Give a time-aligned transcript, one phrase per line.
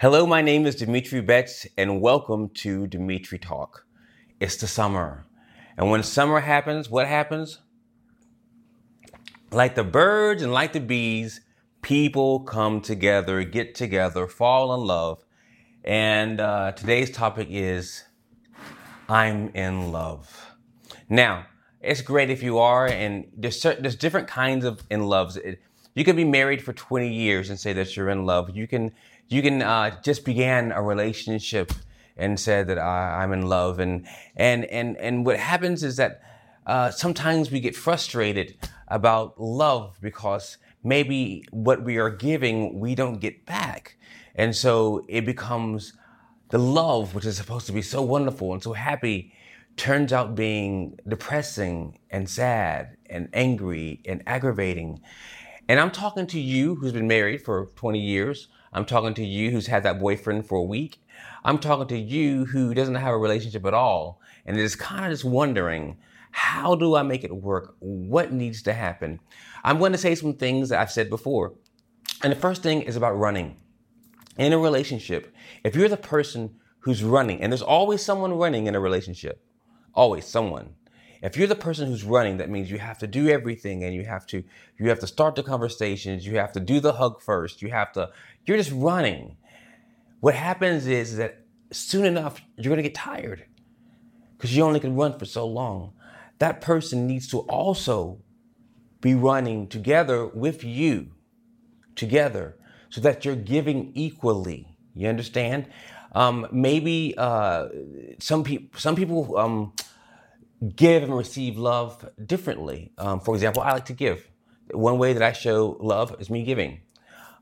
[0.00, 3.84] Hello, my name is Dimitri Betts, and welcome to Dimitri Talk.
[4.38, 5.26] It's the summer.
[5.76, 7.58] And when summer happens, what happens?
[9.50, 11.40] Like the birds and like the bees,
[11.82, 15.24] people come together, get together, fall in love.
[15.82, 18.04] And uh, today's topic is
[19.08, 20.54] I'm in love.
[21.08, 21.46] Now,
[21.80, 25.36] it's great if you are, and there's certain, there's different kinds of in loves.
[25.36, 25.60] It,
[25.98, 28.56] you can be married for 20 years and say that you're in love.
[28.56, 28.92] You can
[29.26, 31.72] you can uh, just began a relationship
[32.16, 36.22] and said that I, am in love, and and and and what happens is that
[36.66, 43.18] uh, sometimes we get frustrated about love because maybe what we are giving we don't
[43.18, 43.96] get back,
[44.36, 45.94] and so it becomes
[46.50, 49.32] the love which is supposed to be so wonderful and so happy
[49.76, 55.00] turns out being depressing and sad and angry and aggravating.
[55.68, 58.48] And I'm talking to you who's been married for 20 years.
[58.72, 61.02] I'm talking to you who's had that boyfriend for a week.
[61.44, 65.10] I'm talking to you who doesn't have a relationship at all and is kind of
[65.10, 65.98] just wondering,
[66.30, 67.76] how do I make it work?
[67.80, 69.20] What needs to happen?
[69.62, 71.54] I'm going to say some things that I've said before.
[72.22, 73.58] And the first thing is about running.
[74.38, 78.74] In a relationship, if you're the person who's running, and there's always someone running in
[78.74, 79.44] a relationship,
[79.94, 80.74] always someone.
[81.22, 84.04] If you're the person who's running, that means you have to do everything and you
[84.04, 84.44] have to
[84.78, 87.92] you have to start the conversations, you have to do the hug first, you have
[87.92, 88.10] to
[88.46, 89.36] you're just running.
[90.20, 93.44] What happens is that soon enough you're going to get tired
[94.36, 95.92] because you only can run for so long.
[96.38, 98.20] That person needs to also
[99.00, 101.12] be running together with you,
[101.96, 102.56] together,
[102.90, 104.76] so that you're giving equally.
[104.94, 105.66] You understand?
[106.12, 107.68] Um, maybe uh,
[108.18, 109.72] some people some people um,
[110.74, 112.92] give and receive love differently.
[112.98, 114.28] Um, for example, I like to give.
[114.72, 116.80] One way that I show love is me giving.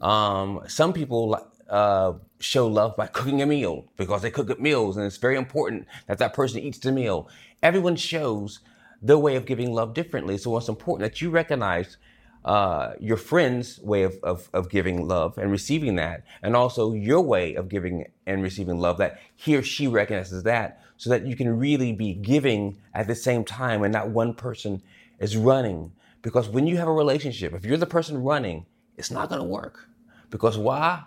[0.00, 1.38] Um, some people
[1.68, 5.36] uh, show love by cooking a meal because they cook at meals, and it's very
[5.36, 7.28] important that that person eats the meal.
[7.62, 8.60] Everyone shows
[9.00, 11.96] their way of giving love differently, so it's important that you recognize
[12.44, 17.20] uh, your friend's way of, of, of giving love and receiving that, and also your
[17.20, 21.36] way of giving and receiving love, that he or she recognizes that, so that you
[21.36, 24.82] can really be giving at the same time and not one person
[25.18, 25.92] is running.
[26.22, 28.66] Because when you have a relationship, if you're the person running,
[28.96, 29.88] it's not going to work.
[30.30, 31.02] Because why?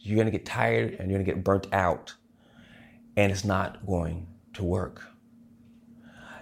[0.00, 2.14] You're to get tired and you're to get burnt out,
[3.16, 5.02] and it's not going to work.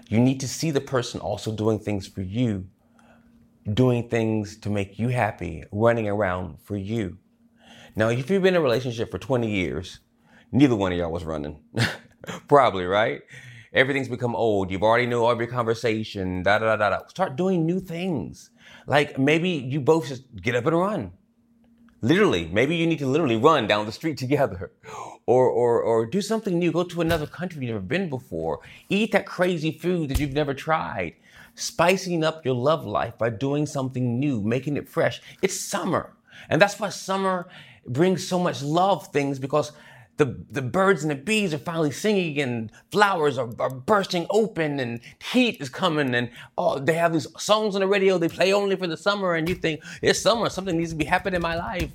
[0.09, 2.69] You need to see the person also doing things for you
[3.73, 7.19] doing things to make you happy, running around for you.
[7.95, 10.01] Now, if you've been in a relationship for 20 years,
[10.53, 11.61] neither one of y'all was running.
[12.49, 13.23] Probably, right?
[13.73, 14.71] Everything's become old.
[14.71, 17.07] You've already know every conversation, da da da da.
[17.09, 18.51] Start doing new things.
[18.87, 21.13] Like maybe you both just get up and run.
[22.03, 24.73] Literally, maybe you need to literally run down the street together.
[25.27, 26.71] Or, or, or do something new.
[26.71, 28.61] Go to another country you've never been before.
[28.89, 31.15] Eat that crazy food that you've never tried
[31.57, 35.21] spicing up your love life by doing something new, making it fresh.
[35.43, 36.13] It's summer.
[36.49, 37.49] And that's why summer
[37.87, 39.73] brings so much love things because
[40.19, 44.81] the, the birds and the bees are finally singing and flowers are, are bursting open
[44.81, 45.01] and
[45.33, 48.77] heat is coming and oh, they have these songs on the radio they play only
[48.77, 51.57] for the summer and you think it's summer, something needs to be happening in my
[51.57, 51.91] life.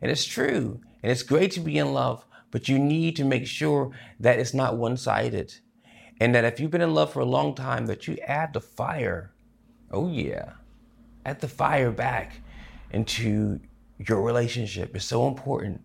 [0.00, 0.80] And it's true.
[1.02, 4.54] And it's great to be in love, but you need to make sure that it's
[4.54, 5.54] not one-sided.
[6.20, 8.60] And that if you've been in love for a long time, that you add the
[8.60, 9.32] fire.
[9.90, 10.52] Oh, yeah.
[11.24, 12.40] Add the fire back
[12.90, 13.60] into
[13.98, 14.96] your relationship.
[14.96, 15.82] It's so important.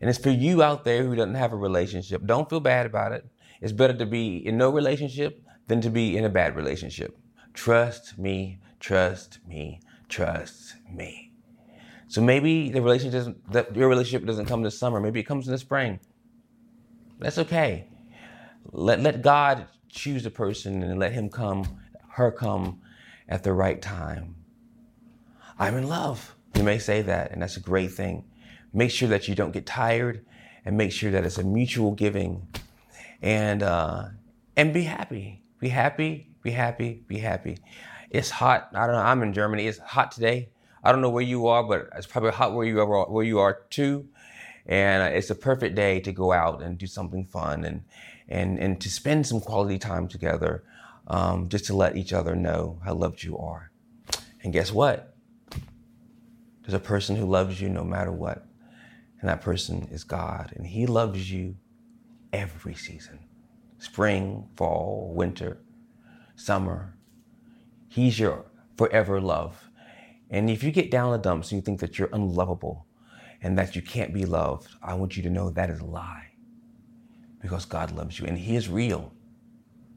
[0.00, 2.24] And it's for you out there who doesn't have a relationship.
[2.24, 3.26] Don't feel bad about it.
[3.60, 7.18] It's better to be in no relationship than to be in a bad relationship.
[7.52, 11.32] Trust me, trust me, trust me.
[12.08, 15.00] So maybe the relationship that your relationship doesn't come this summer.
[15.00, 16.00] Maybe it comes in the spring.
[17.18, 17.86] That's okay.
[18.72, 21.80] Let, let God choose a person and let him come,
[22.10, 22.80] her come
[23.28, 24.36] at the right time.
[25.58, 26.34] I'm in love.
[26.54, 28.24] You may say that, and that's a great thing.
[28.72, 30.24] Make sure that you don't get tired
[30.64, 32.46] and make sure that it's a mutual giving
[33.22, 34.08] and, uh,
[34.56, 35.42] and be happy.
[35.58, 37.58] Be happy, be happy, be happy.
[38.10, 38.70] It's hot.
[38.74, 39.02] I don't know.
[39.02, 39.66] I'm in Germany.
[39.66, 40.48] It's hot today.
[40.82, 43.38] I don't know where you are, but it's probably hot where you are, where you
[43.38, 44.08] are too.
[44.66, 47.82] And uh, it's a perfect day to go out and do something fun and,
[48.30, 50.64] and, and to spend some quality time together
[51.08, 53.70] um, just to let each other know how loved you are.
[54.42, 55.14] And guess what?
[56.62, 58.46] There's a person who loves you no matter what.
[59.20, 60.52] And that person is God.
[60.56, 61.56] And He loves you
[62.32, 63.18] every season
[63.78, 65.58] spring, fall, winter,
[66.36, 66.94] summer.
[67.88, 68.44] He's your
[68.76, 69.70] forever love.
[70.28, 72.86] And if you get down the dumps and you think that you're unlovable,
[73.42, 76.29] and that you can't be loved, I want you to know that is a lie.
[77.40, 79.12] Because God loves you and He is real.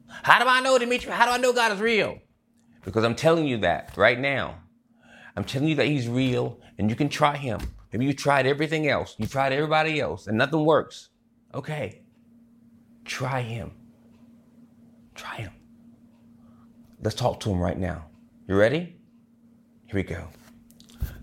[0.08, 1.12] How do I know, Dimitri?
[1.12, 2.18] How do I know God is real?
[2.84, 4.58] Because I'm telling you that right now.
[5.36, 7.60] I'm telling you that He's real and you can try Him.
[7.92, 11.10] Maybe you tried everything else, you tried everybody else, and nothing works.
[11.54, 12.02] Okay.
[13.04, 13.72] Try Him.
[15.14, 15.52] Try Him.
[17.00, 18.06] Let's talk to Him right now.
[18.48, 18.96] You ready?
[19.86, 20.28] Here we go.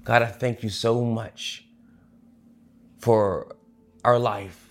[0.03, 1.65] God, I thank you so much
[2.99, 3.55] for
[4.03, 4.70] our life.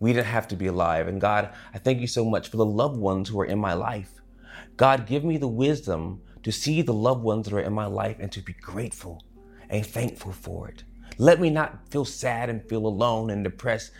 [0.00, 1.06] We didn't have to be alive.
[1.06, 3.74] And God, I thank you so much for the loved ones who are in my
[3.74, 4.20] life.
[4.76, 8.16] God, give me the wisdom to see the loved ones that are in my life
[8.18, 9.22] and to be grateful
[9.68, 10.84] and thankful for it.
[11.18, 13.92] Let me not feel sad and feel alone and depressed.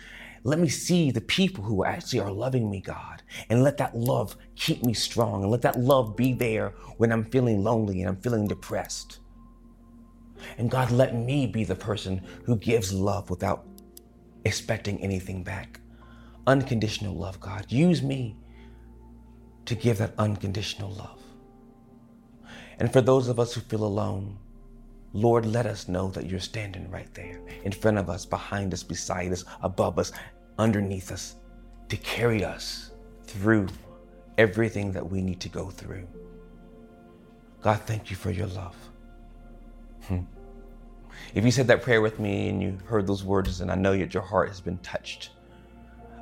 [0.43, 4.37] Let me see the people who actually are loving me, God, and let that love
[4.57, 8.21] keep me strong and let that love be there when I'm feeling lonely and I'm
[8.23, 9.19] feeling depressed.
[10.57, 13.67] And God, let me be the person who gives love without
[14.47, 15.80] expecting anything back.
[16.51, 17.67] Unconditional love, God.
[17.69, 18.35] Use me
[19.67, 21.23] to give that unconditional love.
[22.81, 24.37] And for those of us who feel alone,
[25.13, 28.83] Lord, let us know that you're standing right there in front of us, behind us,
[28.83, 30.11] beside us, above us,
[30.59, 31.37] underneath us,
[31.89, 32.91] to carry us
[33.23, 33.69] through
[34.37, 36.09] everything that we need to go through.
[37.63, 38.75] God, thank you for your love.
[40.09, 40.23] Hmm.
[41.33, 43.97] If you said that prayer with me and you heard those words, and I know
[43.97, 45.31] that your heart has been touched,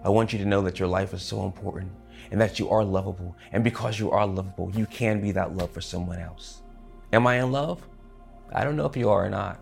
[0.04, 1.90] I want you to know that your life is so important
[2.30, 3.36] and that you are lovable.
[3.52, 6.62] And because you are lovable, you can be that love for someone else.
[7.12, 7.86] Am I in love?
[8.52, 9.60] I don't know if you are or not.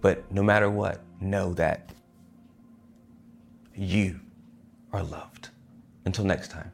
[0.00, 1.90] But no matter what, know that
[3.74, 4.20] you
[4.92, 5.48] are loved.
[6.04, 6.72] Until next time.